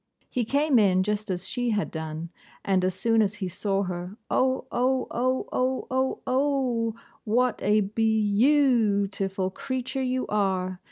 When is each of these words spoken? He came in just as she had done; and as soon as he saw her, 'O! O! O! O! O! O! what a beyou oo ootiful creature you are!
He 0.31 0.45
came 0.45 0.79
in 0.79 1.03
just 1.03 1.29
as 1.29 1.47
she 1.47 1.69
had 1.69 1.91
done; 1.91 2.31
and 2.65 2.83
as 2.83 2.95
soon 2.95 3.21
as 3.21 3.35
he 3.35 3.47
saw 3.47 3.83
her, 3.83 4.17
'O! 4.31 4.65
O! 4.71 5.05
O! 5.11 5.47
O! 5.51 5.87
O! 5.91 6.19
O! 6.25 6.95
what 7.23 7.59
a 7.61 7.81
beyou 7.81 8.47
oo 8.47 9.07
ootiful 9.07 9.53
creature 9.53 10.01
you 10.01 10.25
are! 10.25 10.79